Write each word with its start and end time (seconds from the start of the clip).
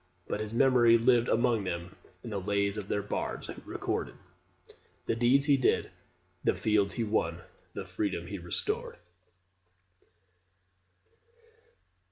But 0.27 0.39
his 0.39 0.51
memory 0.51 0.97
lived 0.97 1.29
among 1.29 1.63
them 1.63 1.95
in 2.23 2.31
the 2.31 2.41
lays 2.41 2.75
of 2.75 2.87
their 2.87 3.03
bards, 3.03 3.45
who 3.45 3.61
recorded 3.65 4.15
"The 5.05 5.15
deeds 5.15 5.45
he 5.45 5.57
did, 5.57 5.91
the 6.43 6.55
fields 6.55 6.95
he 6.95 7.03
won, 7.03 7.43
The 7.75 7.85
freedom 7.85 8.25
he 8.25 8.39
restored." 8.39 8.97